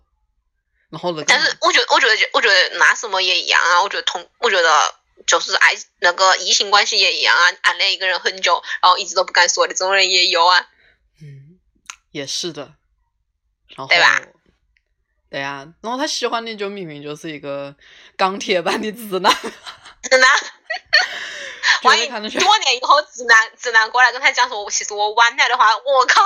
[0.89, 3.82] 然后那个但是我觉得，我觉得，我觉得那什么也一样啊。
[3.82, 4.95] 我觉得同，我觉得
[5.26, 7.51] 就是爱那个异性关系也一样啊。
[7.62, 10.68] 暗恋一个人很久，然后一直都不敢说的这种人也有啊。
[12.12, 12.76] 嗯，也是的，
[13.70, 14.22] 然后对吧？
[15.30, 17.74] 对呀、然后他喜欢的就明明就是一个
[18.18, 19.34] 钢铁般的直男，
[20.03, 20.30] 直男，
[21.84, 26.22] 万一多年以后直男直男过来跟他讲说，我其实我晚来的话，我靠，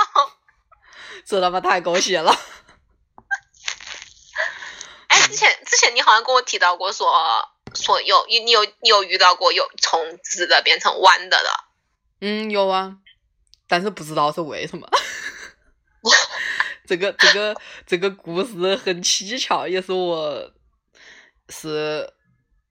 [1.24, 2.36] 这他妈太狗血了。
[5.06, 11.50] 哎，之前之前你好像跟我提到过说说有你有你有遇到过有从直的变成弯的的，
[12.22, 12.96] 嗯，有啊，
[13.68, 14.88] 但是不知道是为什么。
[16.86, 20.52] 这个这个这个故事很蹊跷，也是我
[21.48, 22.12] 是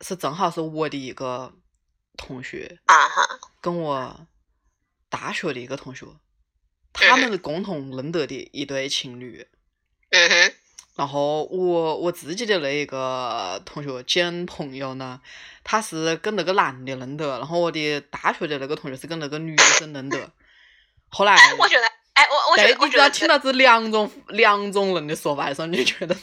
[0.01, 1.53] 是正好是我的一个
[2.17, 4.27] 同学，啊哈，跟我
[5.09, 6.05] 大学的一个同学，
[6.93, 9.47] 他们是共同认得的一对情侣。
[10.11, 10.53] 嗯哼，
[10.95, 15.19] 然后我我自己的那一个同学兼朋友呢，
[15.63, 20.31] 他是跟那个男的认得，然后我的大学的那个同学是跟那个女生认得。
[21.09, 21.83] 后来，我觉得，
[22.15, 26.15] 哎，我我觉对得，你只要听到这两种两种人的说法的时候，你就觉得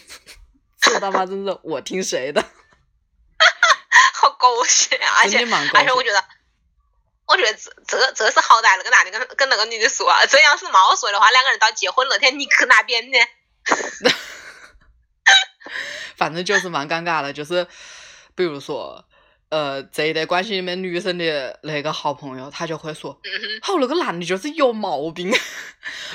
[0.81, 2.43] 这他妈真是我听谁的，
[4.15, 5.21] 好狗血啊！
[5.23, 6.25] 而且而且我觉得，
[7.27, 13.19] 我觉得这这个这是好歹那个男的跟跟那个女的说啊，这样是没说的话，两个人到结婚那天你去哪边呢？
[16.17, 17.67] 反正就是蛮尴尬的，就是
[18.35, 19.05] 比如说。
[19.53, 23.21] 呃，这一对关系里面，女生的那个好朋友，他就会说，
[23.61, 25.31] 好，那个男的就是有毛病，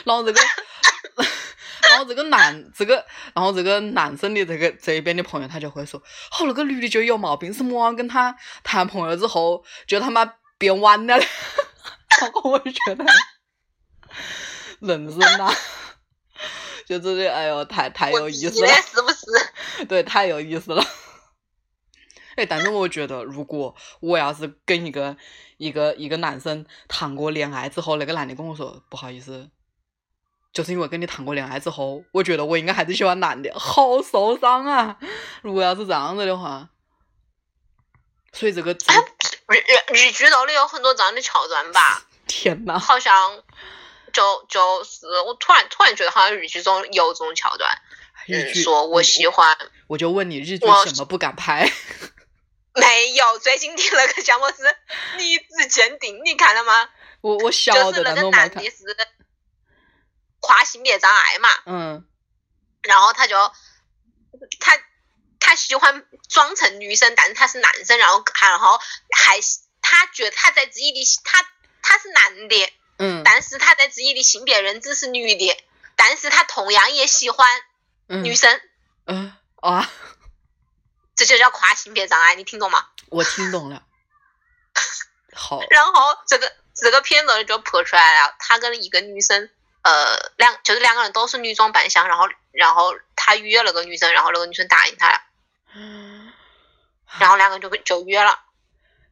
[0.05, 0.41] 然后这个，
[1.87, 11.15] 然后这个男这个，然后这个男生的这个这边的朋友，他就会说，好，那个女的就有毛病，是么样跟他谈朋友之后，就他妈变弯了，
[12.19, 13.05] 然后我就觉得，
[14.79, 15.53] 人生呐、
[16.87, 19.85] 就这个，哎呦，太太有意思了，，是不是？
[19.85, 20.83] 对，太有意思了。
[22.37, 25.17] 哎，但是我觉得，如果我要是跟一个
[25.57, 29.49] 一个一个男生谈过恋爱之后，那个男的跟我说不好意思，
[30.53, 34.97] 就是因为跟你谈过恋爱之后，我觉得我应该还是喜欢男的，好受伤啊！
[35.41, 36.69] 如果要是这样子的话，
[38.31, 39.01] 所以这个这个
[39.47, 42.05] 日日日剧都里有很多这样的桥段吧？
[42.27, 43.41] 天呐，好像
[44.13, 47.71] 就就是我突然突然觉得好像日剧中有这种桥段，
[48.27, 49.57] 嗯，日剧，说我喜欢。
[49.87, 51.71] 我就问你，日剧我什么不敢拍？
[52.79, 54.77] 没有，最近的那个项目是
[55.17, 56.89] 理智鉴定，你看了吗？
[57.21, 58.63] 我我晓就是得，就是那个男的。
[58.69, 58.75] 是
[60.39, 62.07] 跨性别障碍嘛，嗯。
[62.83, 63.35] 然后他就
[64.59, 64.79] 他
[65.39, 68.79] 他喜欢装成女生，但是他是男生，然后然后
[69.11, 69.39] 还
[69.81, 71.43] 他觉得他在自己的他
[71.81, 73.23] 他是男的，嗯。
[73.25, 75.57] 但是他在自己的性别认知是女的，
[75.95, 77.61] 但是他同样也喜欢
[78.07, 78.23] 嗯。
[78.23, 78.61] 女生，
[79.07, 79.91] 嗯啊，
[81.17, 82.87] 这就叫跨性别障碍，你听懂吗？
[83.09, 83.83] 我听懂了。
[85.35, 89.49] 好， 然后这个这个片子就拍出来了，他跟一个女生，
[89.81, 95.19] 呃，两就是两个人都是女装扮相，然后然后他约了个女生，然后那个女生答应他了，
[97.19, 98.39] 然后两个人就就约了。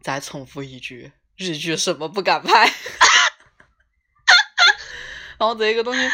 [0.02, 2.72] 再重复一句，日剧什么不敢拍？
[5.38, 6.10] 然后这个东西，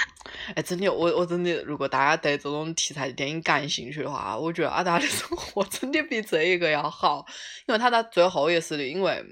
[0.56, 7.26] 哎，真的，我我真的，如果大家对这种题材的电影感兴趣的话，我觉得阿达的生活 真的比这一个要好，
[7.68, 9.26] 因为他到最后也是的，因为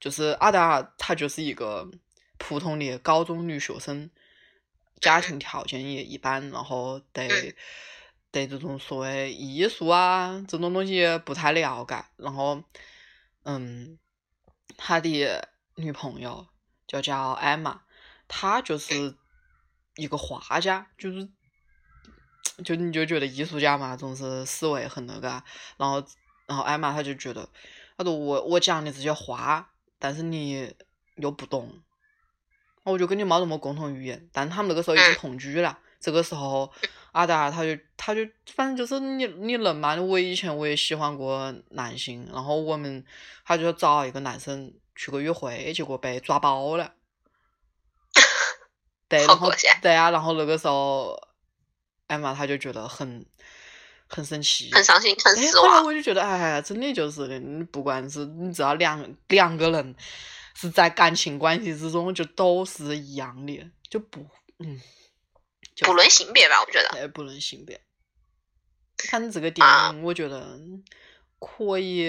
[0.00, 1.90] 就是阿达她就是一个
[2.38, 4.10] 普通的高中女学生，
[5.00, 7.28] 家庭条件也一般，然后对
[8.30, 8.46] 对。
[8.46, 12.62] 这种所谓艺术啊这种东西不太了解，然后
[13.42, 13.98] 嗯，
[14.76, 16.46] 他的女朋友
[16.86, 17.82] 就叫艾玛。
[18.26, 19.14] 她就是
[19.96, 21.28] 一个画家，就是
[22.64, 25.44] 就你就觉得艺术家嘛，总是思维很那个啊，
[25.76, 26.04] 然后
[26.46, 27.48] 然后艾玛她就觉得，
[27.96, 30.74] 她说我我讲的这些话，但是你
[31.16, 31.82] 又不懂，
[32.84, 36.72] 我就跟你没什么共同语言，但他们那个时候已经嗯同居了，这个时候，
[37.12, 38.20] 阿达他就他就
[38.54, 43.04] 反正就是你你能嘛，我以前我也喜欢过男性，然后我们
[43.44, 46.94] 他就找一个男生去个约会，结果被抓包了。
[49.12, 49.52] 对，然后
[49.82, 51.14] 对啊，然后那个时候，
[52.06, 53.26] 艾玛他就觉得很
[54.06, 55.82] 很生气，很伤心，很哎，失后来。
[55.82, 59.94] 我就觉得，哎，真的就是的，你不管是你只要两两个人
[60.54, 64.26] 是在感情关系之中，就都是一样的，就不，
[64.60, 64.80] 嗯，
[65.74, 66.88] 就不论性别吧，我觉得。
[66.98, 67.78] 哎，不论性别。
[68.96, 70.58] 看这个电啊影，我觉得
[71.38, 72.08] 可以，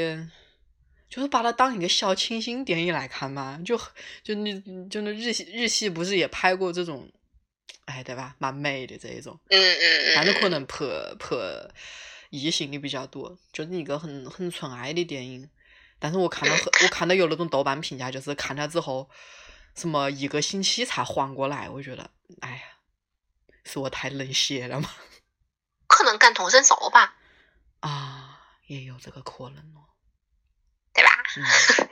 [1.13, 3.61] 就是把它当一个小清新电影来看嘛。
[3.63, 3.77] 就
[4.23, 4.59] 就那
[4.89, 7.07] 就那日系日系不是也拍过这种，
[7.85, 8.35] 哎，对吧？
[8.39, 9.39] 蛮美的这一种。
[9.49, 10.13] 嗯嗯嗯。
[10.15, 10.85] 但是可嗯能拍
[11.19, 11.35] 拍
[12.31, 15.47] 异性的比较多，就是一个很很纯爱的电影。
[15.99, 19.07] 但是我看到很，我看到有那种豆瓣评价，就是看了之后，
[19.75, 22.09] 什么一个星期才缓过来，我觉得，
[22.39, 22.63] 哎呀，
[23.65, 24.89] 是我太冷血了吗？
[25.85, 27.17] 可能感同身受吧，
[27.81, 29.92] 啊，也有这个可能哦。
[31.33, 31.49] 对吧？
[31.83, 31.89] 嗯，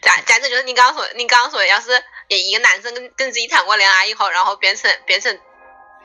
[0.00, 1.90] 再再者就是你刚刚说，你刚刚说，要是
[2.28, 5.38] 一个男生跟跟自己谈过恋爱以后，然后变成变成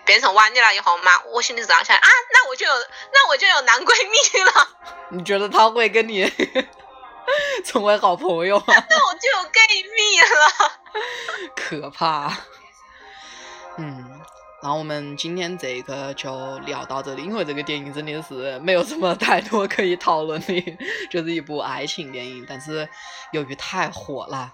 [0.05, 2.73] 变成玩你了以后嘛，我心里是这样想啊，那我就有
[3.13, 4.67] 那我就有男闺蜜了，
[5.11, 6.31] 你觉得他会跟你
[7.65, 8.65] 成为好朋友吗？
[8.67, 10.71] 那我就有 gay 蜜了。
[11.55, 12.31] 可怕。
[14.65, 20.77] 嗯，然后我们今天这个就聊到这里，因为这个电影真的是没有什么太多可以讨论的，
[21.11, 22.89] 就是一部爱情电影，但是
[23.31, 24.51] 由于太火了，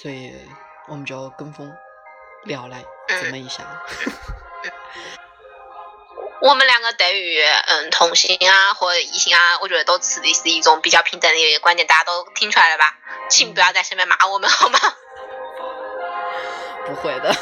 [0.00, 0.32] 所以
[0.86, 1.74] 我们就跟风
[2.44, 3.64] 聊来这么一下。
[6.42, 12.96] 我们两个对于嗯同性啊或者异性啊，我觉得都持的是一种比较平等的一个观点，大家都听出来了吧？
[13.28, 14.78] 请不要在下面骂我们好吗？
[16.86, 17.34] 不会的。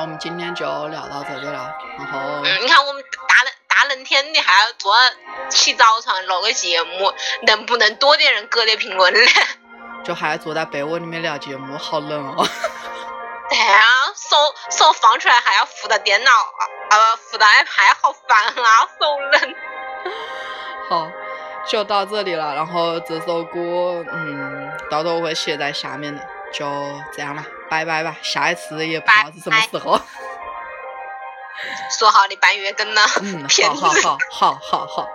[0.00, 4.96] 那我们今天就聊到这里了，然后嗯，你看我们大冷大冷天的还要做
[5.50, 7.12] 起早床录个节目，
[7.46, 9.30] 能不能多点人给点评论呢？
[10.02, 12.48] 就还要坐在被窝里面聊节目，好冷哦。
[13.50, 13.84] 对啊，
[14.16, 14.38] 手
[14.70, 16.30] 手放出来还要扶到电脑，
[16.88, 19.54] 呃，扶到 iPad，好烦啊，手冷。
[20.88, 21.10] 好，
[21.66, 22.54] 就到这里了。
[22.54, 26.26] 然后这首歌，嗯，到时候我会写在下面的。
[26.52, 26.66] 就
[27.12, 28.16] 这样了，拜拜吧。
[28.22, 29.98] 下一次也不知道是什么时候。
[31.98, 33.00] 说好的半月更呢？
[33.22, 35.08] 嗯，好好好好好好。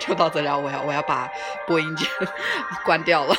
[0.00, 1.28] 就 到这了，我要我要把
[1.66, 2.08] 播音键
[2.84, 3.36] 关掉了。